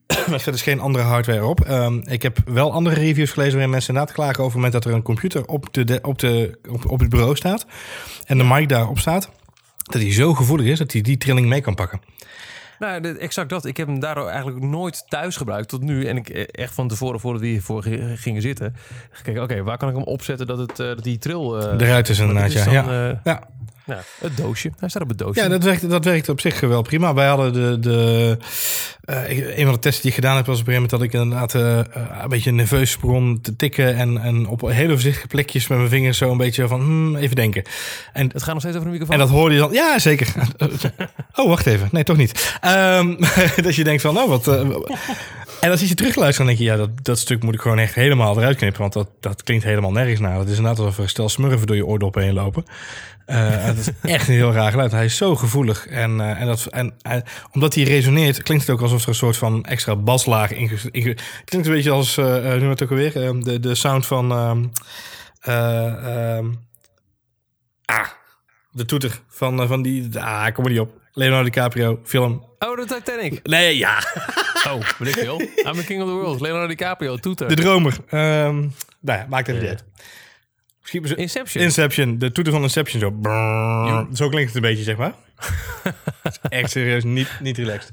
[0.06, 1.61] Met verder is geen andere hardware op.
[1.61, 4.85] Ehm, ik heb wel andere reviews gelezen waarin mensen inderdaad klagen over het moment dat
[4.85, 7.66] er een computer op, de, de- op, de, op, op het bureau staat.
[8.24, 9.30] En de mic daarop staat.
[9.87, 12.01] Dat hij zo gevoelig is dat hij die trilling mee kan pakken.
[12.79, 13.64] Nou, exact dat.
[13.64, 16.05] Ik heb hem daardoor eigenlijk nooit thuis gebruikt tot nu.
[16.07, 18.77] En ik eh, echt van tevoren, voordat we hiervoor gi- gingen zitten,
[19.11, 21.61] gekeken, oké, waar kan ik hem opzetten dat, het, eh, dat die tril...
[21.61, 23.20] eh, Eruit is inderdaad, ja.
[23.25, 23.49] ja.
[23.87, 24.72] Ja, het doosje.
[24.79, 25.40] Hij staat op het doosje.
[25.42, 27.14] Ja, dat werkt, dat werkt op zich wel prima.
[27.14, 27.79] Wij hadden de.
[27.79, 28.37] de
[29.05, 31.22] eh, een van de tests die ik gedaan heb was op een gegeven moment dat
[31.22, 33.96] ik inderdaad eh, eh, een beetje nerveus begon te tikken.
[33.96, 37.37] En, en op hele voorzichtige plekjes met mijn vingers zo een beetje van hmm, even
[37.37, 37.62] denken.
[38.12, 39.14] En, Het gaat nog steeds over de microfoon.
[39.20, 39.72] en dat hoorde je dan.
[39.72, 40.33] Ja, zeker.
[41.35, 41.88] Oh, wacht even.
[41.92, 42.57] Nee, toch niet.
[42.61, 43.14] Ehm,
[43.62, 44.49] dat je denkt van, nou wat.
[44.49, 44.61] eh,
[45.60, 47.94] en als je terugluistert, dan denk je, ja, dat, dat stuk moet ik gewoon echt
[47.94, 48.80] helemaal eruit knippen.
[48.80, 50.38] Want dat, dat klinkt helemaal nergens naar.
[50.38, 52.64] Het is inderdaad alsof er stel smurfen door je oordop heen lopen.
[53.26, 54.92] Eh, het is echt een heel raar geluid.
[54.92, 55.86] Hij is zo gevoelig.
[55.86, 56.94] En, eh, en, dat, en
[57.52, 60.68] omdat hij resoneert, klinkt het ook alsof er een soort van extra baslaag in.
[61.44, 64.32] Klinkt een beetje als, eh uh, noem het ook alweer, eh, de, de sound van.
[64.32, 64.64] ehm,
[65.40, 66.46] eh, ehm,
[67.84, 68.06] ah,
[68.70, 70.20] de toeter van, van die.
[70.20, 71.00] Ah, kom er niet op.
[71.18, 72.44] Leonardo DiCaprio, film.
[72.59, 73.40] Oh, de Titanic.
[73.42, 73.98] Nee, ja.
[74.68, 75.40] Oh, weet ik veel.
[75.40, 76.40] I'm the king of the world.
[76.40, 77.48] Leonardo DiCaprio, toeter.
[77.48, 77.96] De dromer.
[78.09, 78.59] Ehm
[79.00, 79.85] nou ja, maakt even niet uit.
[80.81, 81.64] Misschien Inception.
[81.64, 83.09] Inception, de toeter van Inception zo.
[84.12, 85.14] Zo klinkt het een beetje, zeg maar.
[86.22, 87.92] Het echt serieus niet, niet relaxed.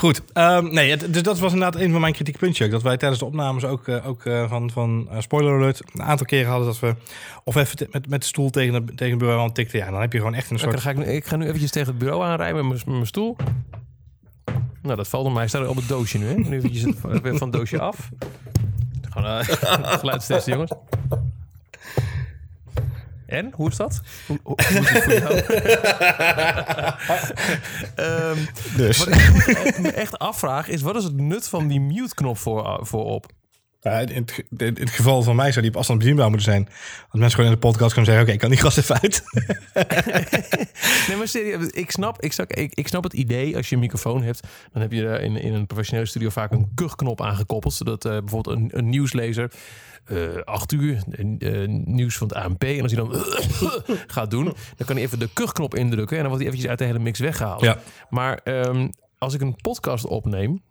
[0.00, 2.66] Goed, ehm, nee, het- dus dat was inderdaad een van mijn kritiekpuntjes.
[2.66, 2.72] ook.
[2.72, 6.02] Dat wij tijdens de opnames ook, eh, ook eh, van, van eh, spoiler alert een
[6.02, 6.94] aantal keren hadden dat we
[7.44, 9.78] of even te- met, met de stoel tegen, de, tegen het bureau aan tikten.
[9.78, 10.72] Ja, dan heb je gewoon echt een soort...
[10.72, 13.36] dan ga ik, ik ga nu eventjes tegen het bureau aanrijden met mijn- stoel.
[14.82, 15.48] Nou, dat valt op mij.
[15.48, 16.26] Staat op het doosje nu.
[16.26, 16.34] Hè?
[16.34, 18.08] Nu eventjes van het doosje af.
[19.10, 19.40] Gewoon uh,
[19.98, 20.70] geluid testen, jongens.
[23.30, 24.00] En, hoe is dat?
[24.26, 25.40] Hoe, hoe, hoe is het voor jou?
[27.94, 28.36] Ehm,
[28.76, 28.98] Dus.
[28.98, 29.08] wat
[29.66, 33.26] ik me echt afvraag is, wat is het nut van die mute-knop voor, voorop?
[33.82, 36.64] Ja, in, het, in het geval van mij zou die op afstand bedienbaar moeten zijn.
[36.64, 38.22] Want mensen gewoon in de podcast kunnen zeggen...
[38.22, 39.22] oké, ik kan die gast even uit.
[41.08, 43.56] Nee, maar serieus, ik snap, ik, snap, ik, ik snap het idee.
[43.56, 44.40] Als je een microfoon hebt,
[44.72, 47.74] dan heb je in, in een professionele studio vaak een kuchknop aangekoppeld.
[47.74, 49.58] Zodat eh, bijvoorbeeld een, een nieuwslezer eh
[50.44, 51.02] acht uur
[51.38, 52.64] eh, nieuws van het ANP.
[52.64, 53.14] En als hij dan
[54.16, 56.16] gaat doen, dan kan hij even de kuchknop indrukken.
[56.16, 57.60] En dan wordt hij eventjes uit de hele mix weggehaald.
[57.60, 57.78] Ja.
[58.10, 60.62] Maar ehm, als ik een podcast opneem,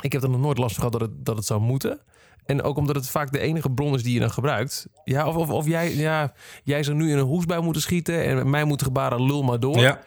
[0.00, 2.00] ik heb er nog nooit last van gehad dat het, dat het zou moeten.
[2.44, 4.86] En ook omdat het vaak de enige bron is die je dan gebruikt.
[5.04, 6.32] Ja, of, of, of jij, ja,
[6.64, 9.78] jij zou nu in een hoestbui moeten schieten en mij moeten gebaren lul maar door.
[9.78, 10.00] Ja.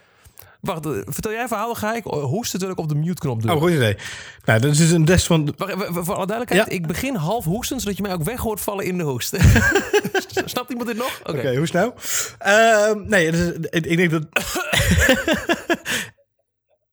[0.66, 3.52] Wacht, eh, vertel jij verhaal, ga ik hoesten terwijl ik op de mute-knop doe.
[3.52, 3.98] Oh, goed idee.
[4.46, 5.54] Nou, dat is dus een des van...
[5.58, 6.76] Wacht, voor alle duidelijkheid, Ja.
[6.76, 9.36] ik begin half hoesten, zodat je mij ook weg hoort vallen in de hoest.
[10.46, 11.20] Snapt iemand dit nog?
[11.24, 11.56] Oké.
[11.56, 11.94] Hoe snel?
[12.38, 13.28] Ehm, nee,
[13.70, 14.24] ik, ik denk dat...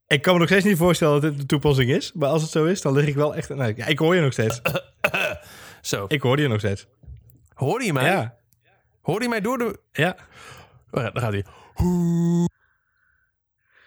[0.07, 2.13] ik kan me nog steeds niet voorstellen dat dit de toepassing is.
[2.15, 3.49] Maar als het zo is, dan lig ik wel echt...
[3.49, 4.61] Nee, ja, ik hoor je nog steeds.
[5.81, 6.05] Zo.
[6.09, 6.87] Ik hoor je nog steeds.
[7.55, 8.05] Hoorde je mij?
[8.05, 8.35] Ja.
[9.01, 9.79] Hoorde je mij door de...
[9.93, 10.17] Ja.
[10.91, 11.45] Oh ja, daar gaat hij.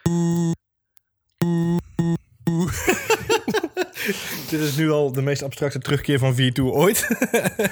[4.49, 7.07] Dit is nu al de meest abstracte terugkeer van V2 ooit.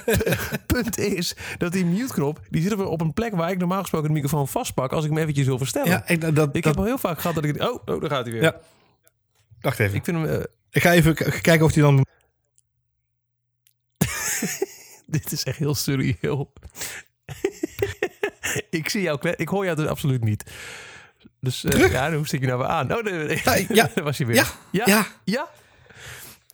[0.67, 4.13] Punt is dat die mute-knop, die zit op een plek waar ik normaal gesproken de
[4.13, 5.89] microfoon vastpak als ik hem eventjes wil verstellen.
[5.89, 7.61] ja, ik, dat, dat, Ik heb al heel vaak gehad dat ik...
[7.61, 8.41] Oh, oh daar gaat hij weer.
[8.41, 8.59] Ja.
[9.61, 9.95] Wacht even.
[9.95, 10.25] Ik vind hem...
[10.25, 12.05] eh, Ik ga even kijken of hij dan...
[15.05, 16.53] dit is echt heel surreal.
[18.69, 19.29] ik zie jou...
[19.29, 20.43] Ik hoor jou dus absoluut niet.
[21.43, 22.97] Dus eh, ja, dan hoest ik je nou weer aan.
[22.97, 23.41] Oh, nee, nee.
[23.43, 23.89] Ja, ja.
[23.95, 24.35] daar was hij weer.
[24.35, 24.83] Ja, Ja?
[24.85, 25.05] ja.
[25.23, 25.47] Ja?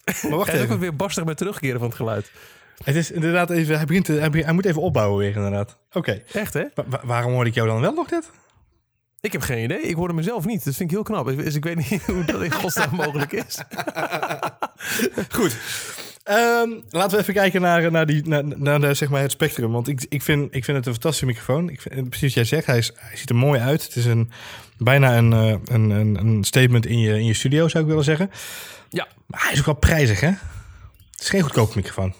[0.05, 0.79] Maar wacht is ook even.
[0.79, 2.31] weer barstig met terugkeren van het geluid.
[2.83, 3.75] Het is inderdaad even...
[3.75, 5.77] Hij, begint te, hij, begint- hij moet even opbouwen weer, inderdaad.
[5.91, 6.21] Oké.
[6.33, 6.63] Echt, hè?
[6.75, 8.29] Wa- wa- waarom hoorde ik jou dan wel nog net?
[9.21, 9.81] Ik heb geen idee.
[9.81, 10.65] Ik hoorde mezelf niet.
[10.65, 11.25] Dat vind ik heel knap.
[11.37, 13.57] Dus ik weet niet hoe dat in godsnaam mogelijk is.
[15.29, 15.57] Goed.
[16.29, 19.71] Ehm, laten we even kijken naar, naar, die, naar, naar de, zeg maar het spectrum.
[19.71, 21.69] Want ik, ik, vind, ik vind het een fantastische microfoon.
[21.69, 23.83] Ik vind, precies wat jij zegt, hij, is, hij ziet er mooi uit.
[23.83, 24.31] Het is een,
[24.77, 28.03] bijna een, eh, een, een, een statement in je, in je studio, zou ik willen
[28.03, 28.31] zeggen.
[28.89, 29.07] Ja.
[29.25, 30.27] Maar hij is ook wel prijzig, hè?
[31.11, 32.13] Het is geen goedkope microfoon.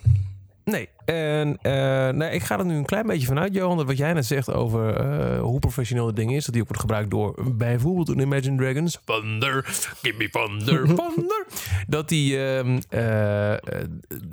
[0.64, 0.90] Nee.
[1.10, 4.14] En uh, nee, ik ga er nu een klein beetje vanuit, Johan, dat wat jij
[4.14, 7.54] net zegt over uh, hoe professioneel het ding is, dat die ook wordt gebruikt door
[7.58, 9.64] bijvoorbeeld een Imagine Dragons, Thunder,
[10.02, 11.46] give me thunder, thunder,
[11.88, 12.60] dat die, uh,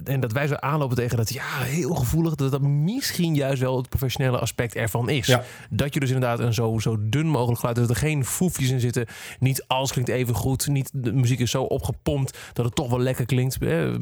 [0.05, 3.77] en dat wij zo aanlopen tegen dat, ja, heel gevoelig, dat dat misschien juist wel
[3.77, 5.27] het professionele aspect ervan is.
[5.27, 5.45] Ja.
[5.71, 8.81] Dat je dus inderdaad een zo, zo dun mogelijk geluid, dat er geen foefjes in
[8.81, 9.07] zitten,
[9.39, 13.01] niet alles klinkt even goed, niet de muziek is zo opgepompt dat het toch wel
[13.01, 13.59] lekker klinkt,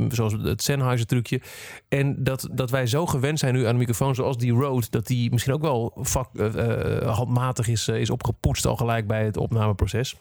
[0.08, 1.40] zoals het Sennheiser trucje.
[1.88, 5.06] En dat, dat wij zo gewend zijn nu aan een microfoon zoals die Rode, dat
[5.06, 10.16] die misschien ook wel vak, uh, handmatig is, is opgepoetst al gelijk bij het opnameproces.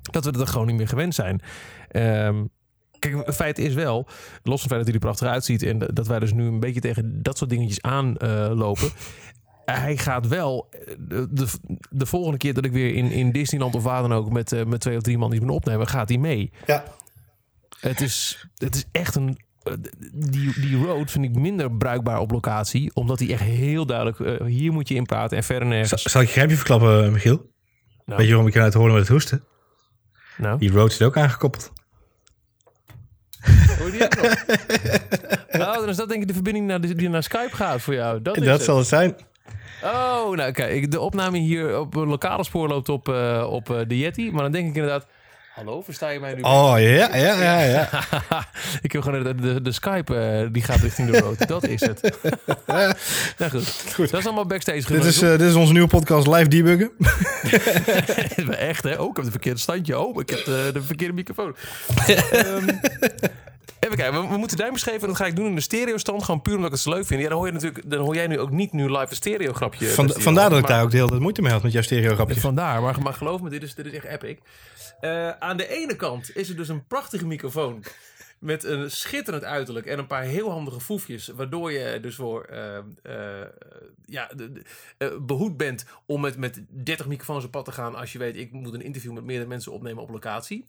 [0.00, 1.40] Dat we er gewoon niet meer gewend zijn.
[1.92, 2.50] Um,
[2.98, 5.78] Kijk, het feit is wel, los van het feit dat hij er prachtig uitziet en
[5.78, 8.86] dat wij dus nu een beetje tegen dat soort dingetjes aanlopen.
[8.86, 8.92] Uh,
[9.64, 11.48] hij gaat wel de,
[11.90, 14.64] de, volgende keer dat ik weer in, in Disneyland of waar dan ook met, uh,
[14.64, 16.50] met twee of drie man die me opnemen, gaat hij mee.
[16.66, 16.84] Ja.
[17.80, 19.34] Het is, het is echt een eh,
[20.12, 22.90] die, die road vind ik minder bruikbaar op locatie.
[22.94, 24.18] Omdat hij echt heel duidelijk...
[24.18, 26.02] Uh, hier moet je in praten en verder nergens.
[26.02, 27.36] Zal, ik je grijpje verklappen, Michiel?
[28.04, 28.18] Nou.
[28.18, 29.44] Weet je waarom ik je uit horen met het hoesten?
[30.36, 30.58] Nou.
[30.58, 31.72] Die road zit ook aangekoppeld.
[33.78, 34.08] Hoor je
[35.50, 37.94] die nou, dan is dat denk ik de verbinding naar, die naar Skype gaat voor
[37.94, 38.22] jou.
[38.22, 39.16] Dat, is dat zal het zijn.
[39.82, 43.98] Oh, nou kijk, de opname hier op een lokale spoor loopt op, uh, op de
[43.98, 44.32] Yeti.
[44.32, 45.06] Maar dan denk ik inderdaad...
[45.58, 46.42] Hallo, versta je mij nu?
[46.42, 47.88] Oh ja, ja, ja, ja.
[48.82, 51.48] ik heb gewoon de, de, de Skype uh, die gaat richting de road.
[51.48, 52.00] dat is het.
[53.38, 53.84] nou goed.
[53.94, 54.10] goed.
[54.10, 54.92] Dat is allemaal backstage.
[54.92, 56.90] Dit is, uh, dit is onze nieuwe podcast live debuggen.
[58.58, 58.94] Echt hè?
[59.00, 59.98] Oh, ik heb het verkeerde standje.
[59.98, 61.56] Oh, ik heb de, de verkeerde microfoon.
[62.32, 62.80] um,
[63.80, 65.08] Even kijken, we, we moeten duimpjes geven.
[65.08, 66.24] Dat ga ik doen in de stereo stand.
[66.24, 67.22] Gewoon puur omdat ik het zo leuk vind.
[67.22, 69.52] Ja, dan hoor, je natuurlijk, dan hoor jij nu ook niet nu live een stereo
[69.52, 69.86] grapje.
[69.86, 72.14] Van, vandaar dat ik daar ook de hele tijd moeite mee had met jouw stereo
[72.14, 72.40] grapje.
[72.40, 74.38] Vandaar, maar, maar geloof me, dit is, dit is echt epic.
[75.00, 77.84] Uh, aan de ene kant is er dus een prachtige microfoon.
[78.38, 81.28] Met een schitterend uiterlijk en een paar heel handige foefjes.
[81.28, 83.14] Waardoor je dus voor uh, uh,
[84.04, 87.94] ja, de, de, behoed bent om met, met 30 microfoons op pad te gaan.
[87.94, 90.64] Als je weet, ik moet een interview met meerdere mensen opnemen op locatie.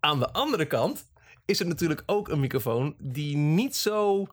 [0.00, 1.06] Aan de andere kant
[1.48, 4.26] is er natuurlijk ook een microfoon die niet zo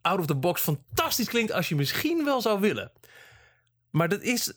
[0.00, 2.92] out of the box fantastisch klinkt als je misschien wel zou willen.
[3.90, 4.52] Maar dat is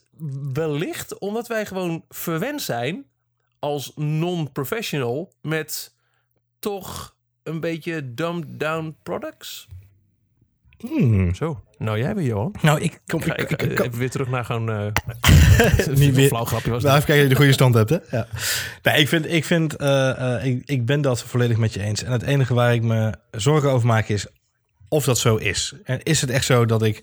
[0.52, 3.06] wellicht omdat wij gewoon verwend zijn
[3.58, 5.94] als non-professional met
[6.58, 9.68] toch een beetje dumbed down products.
[10.88, 11.34] Hmm.
[11.34, 12.54] Zo, nou jij weer Johan.
[12.62, 14.70] Nou, ik kom ik, ik, ik, even weer terug naar gewoon.
[14.70, 14.86] Uh,
[15.96, 16.28] niet weer.
[16.28, 16.82] Flauw grapje was.
[16.82, 17.98] Nou, even kijken of je de goede stand hebt, hè?
[18.10, 18.26] Ja.
[18.82, 22.02] Nee, ik vind, ik vind, uh, uh, ik, ik ben dat volledig met je eens.
[22.02, 24.26] En het enige waar ik me zorgen over maak is
[24.88, 25.74] of dat zo is.
[25.84, 27.02] En is het echt zo dat ik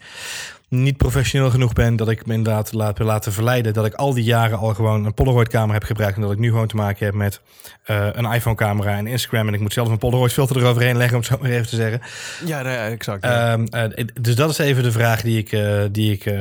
[0.69, 4.23] niet professioneel genoeg ben, dat ik me inderdaad laat, laten verleiden, dat ik al die
[4.23, 7.15] jaren al gewoon een Polaroid-camera heb gebruikt en dat ik nu gewoon te maken heb
[7.15, 7.41] met
[7.88, 11.32] uh, een iPhone-camera en Instagram en ik moet zelf een Polaroid-filter eroverheen leggen, om het
[11.32, 12.01] zo maar even te zeggen.
[12.45, 13.23] Ja, ja exact.
[13.23, 13.58] Ja.
[13.58, 15.58] Uh, uh, dus dat is even de vraag die ik,
[15.93, 16.34] die ik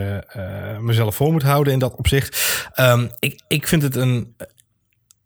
[0.80, 2.68] mezelf voor moet houden in dat opzicht.
[2.80, 4.34] Um, ik, ik vind het een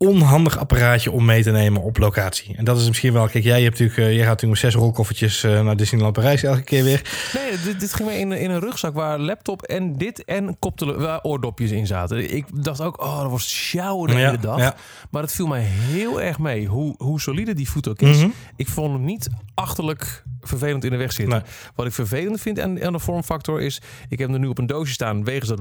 [0.07, 2.57] onhandig apparaatje om mee te nemen op locatie.
[2.57, 3.29] En dat is misschien wel...
[3.29, 6.43] Kijk, jij, hebt natuurlijk, uh, jij gaat natuurlijk met zes rolkoffertjes uh, naar Disneyland Parijs
[6.43, 7.31] elke keer weer.
[7.35, 11.23] Nee, dit, dit ging me in, in een rugzak waar laptop en dit en waar
[11.23, 12.35] oordopjes in zaten.
[12.35, 14.59] Ik dacht ook, oh, dat was sjouwen de ja, hele dag.
[14.59, 14.75] Ja.
[15.11, 18.17] Maar het viel mij heel erg mee hoe, hoe solide die voet ook is.
[18.17, 18.35] Mm -hmm.
[18.57, 21.35] Ik vond hem niet achterlijk vervelend in de weg zitten.
[21.37, 21.53] Nee.
[21.75, 23.81] Wat ik vervelend vind aan, aan de vormfactor is...
[24.09, 25.61] ik heb hem nu op een doosje staan, wegens dat...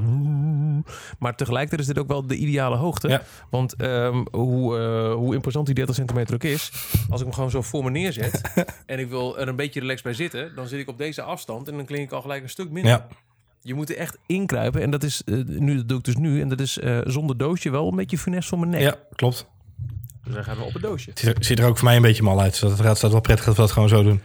[1.19, 3.07] maar tegelijkertijd is dit ook wel de ideale hoogte.
[3.07, 3.23] Ja.
[3.49, 6.71] Want um, hoe, uh, hoe imposant die 30 centimeter ook is...
[7.09, 8.41] als ik hem gewoon zo voor me neerzet...
[8.85, 10.55] en ik wil er een beetje relaxed bij zitten...
[10.55, 12.91] dan zit ik op deze afstand en dan klink ik al gelijk een stuk minder.
[12.91, 13.07] Ja.
[13.61, 14.81] Je moet er echt inkruipen.
[14.81, 16.41] En dat is uh, nu dat doe ik dus nu.
[16.41, 18.81] En dat is uh, zonder doosje wel een beetje funest voor mijn nek.
[18.81, 19.47] Ja, klopt.
[20.23, 21.09] Dus dan gaan we op het doosje.
[21.09, 22.59] Het ziet er, ziet er ook voor mij een beetje mal uit.
[22.59, 24.21] Dus het staat wel prettig dat we dat gewoon zo doen.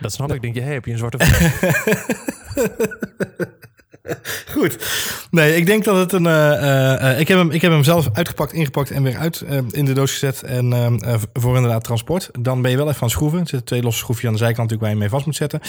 [0.00, 0.42] Dat snap ik.
[0.42, 1.18] Denk je, hey, heb je een zwarte
[4.54, 4.78] Goed.
[5.30, 6.24] Nee, ik denk dat het een.
[6.24, 9.58] Uh, uh, ik, heb hem, ik heb hem zelf uitgepakt, ingepakt en weer uit uh,
[9.70, 10.42] in de doos gezet.
[10.42, 10.98] En
[11.32, 12.30] voor inderdaad transport.
[12.40, 13.38] Dan ben je wel even van schroeven.
[13.38, 15.60] Er zitten twee losse schroefjes aan de zijkant natuurlijk waar je mee vast moet zetten.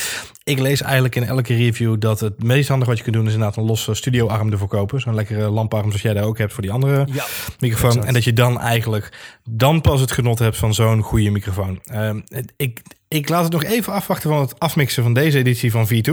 [0.43, 3.33] Ik lees eigenlijk in elke review dat het meest handig wat je kunt doen is
[3.33, 5.01] inderdaad een losse studioarm ervoor kopen.
[5.01, 7.25] Zo'n lekkere lamparm zoals jij daar ook hebt voor die andere ja,
[7.59, 7.89] microfoon.
[7.89, 8.07] exact.
[8.07, 11.79] En dat je dan eigenlijk dan pas het genot hebt van zo'n goede microfoon.
[11.83, 12.19] Ehm,
[12.57, 16.11] ik, ik laat het nog even afwachten van het afmixen van deze editie van V2.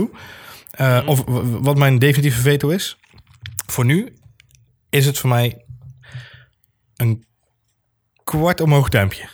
[0.77, 1.23] Uh, of
[1.61, 2.97] wat mijn definitieve veto is.
[3.65, 4.17] Voor nu
[4.89, 5.65] is het voor mij
[6.95, 7.25] een
[8.23, 9.29] kwart omhoog duimpje.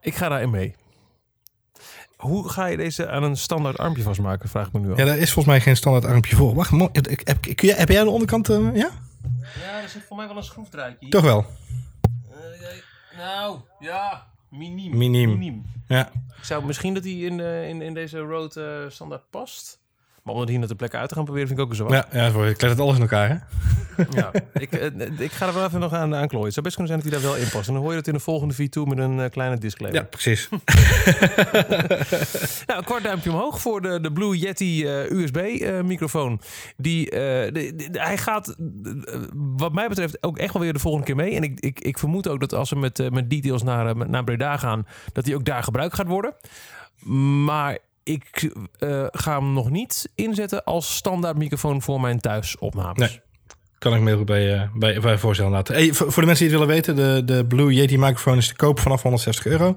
[0.00, 0.74] Ik ga daarin mee.
[2.16, 4.98] Hoe ga je deze aan een standaard armpje vastmaken, vraag ik me nu af.
[4.98, 6.54] Ja, daar is volgens mij geen standaard armpje voor.
[6.54, 8.90] Wacht, heb, heb, heb jij aan de onderkant, uh, ja?
[9.60, 11.08] Ja, er zit voor mij wel een schroefdraadje.
[11.08, 11.46] Toch wel?
[12.30, 14.26] Uh, nou, ja,
[14.58, 14.96] Miniem.
[14.96, 15.64] Miniem.
[15.88, 16.12] Ja.
[16.36, 19.82] Ik zou misschien dat hij in, eh, in, in deze road eh, standaard past.
[20.24, 21.88] Maar om dat hier naar de plekken uit te gaan proberen vind ik ook zo.
[21.88, 23.34] Ja, ja, voor- je klettert alles in elkaar, hè?
[24.20, 26.44] Ja, ik, eh, ik ga er wel even nog aan, aan klooien.
[26.44, 27.68] Het zou best kunnen zijn dat hij daar wel in past.
[27.68, 30.00] En dan hoor je dat in de volgende V2 met een eh, kleine disclaimer.
[30.00, 30.48] Ja, precies.
[32.66, 36.40] Nou, een kwart duimpje omhoog voor de, de Blue Yeti eh, USB-microfoon.
[36.76, 38.54] die, de- de- de- hij gaat,
[39.34, 41.34] wat mij betreft, ook echt wel weer de volgende keer mee.
[41.34, 44.56] En ik, ik, ik vermoed ook dat als we met, met details naar, naar Breda
[44.56, 46.34] gaan, dat hij ook daar gebruikt gaat worden.
[47.44, 52.98] Maar ik eh, ga hem nog niet inzetten als standaard microfoon voor mijn thuisopnames.
[52.98, 53.20] Nee.
[53.78, 55.74] Kan ik me heel goed bij, eh, bij, bij voorstellen laten.
[55.74, 58.48] Hey, voor, voor de mensen die het willen weten, de, de Blue Yeti microfoon is
[58.48, 59.76] te koop vanaf 160 euro.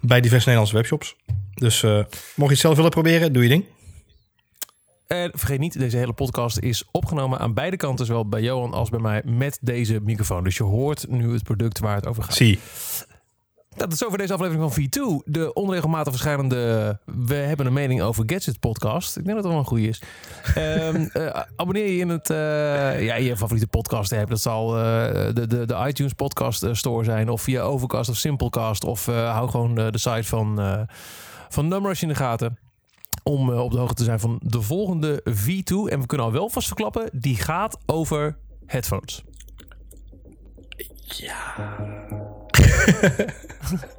[0.00, 1.16] Bij diverse Nederlandse webshops.
[1.54, 3.64] Dus eh, mocht je het zelf willen proberen, doe je ding.
[5.06, 8.90] En vergeet niet, deze hele podcast is opgenomen aan beide kanten, zowel bij Johan als
[8.90, 10.44] bij mij, met deze microfoon.
[10.44, 12.34] Dus je hoort nu het product waar het over gaat.
[12.34, 12.58] Zie.
[13.76, 15.24] Dat is over deze aflevering van V2.
[15.24, 19.16] De onregelmatig verschijnende We hebben een mening over Gadget podcast.
[19.16, 20.02] Ik denk dat dat wel een goede is.
[20.54, 24.28] Ehm, eh, abonneer je in, het, eh, ja, je favoriete podcast app.
[24.28, 24.82] Dat zal eh,
[25.34, 27.28] de, de, de iTunes podcast store zijn.
[27.28, 28.84] Of via Overcast of Simplecast.
[28.84, 30.86] Of hou gewoon de, de site van,
[31.48, 32.58] van Numbers in de gaten.
[33.22, 35.92] Om op de hoogte te zijn van de volgende V2.
[35.92, 37.08] En we kunnen al wel vast verklappen.
[37.12, 39.24] Die gaat over headphones.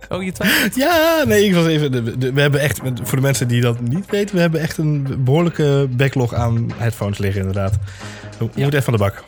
[0.09, 0.75] Oh, je twijfelt?
[0.75, 1.91] Ja, nee, ik was even.
[1.91, 4.77] de- de- we hebben echt, voor de mensen die dat niet weten, we hebben echt
[4.77, 7.77] een behoorlijke backlog aan headphones liggen, inderdaad.
[8.37, 9.23] We moeten even van de bak.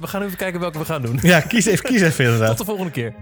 [0.00, 1.18] We gaan even kijken welke we gaan doen.
[1.22, 2.58] Ja, kies even, kies even Tot inderdaad.
[2.58, 3.12] de volgende keer.